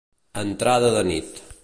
[0.39, 1.41] A entrada de nit.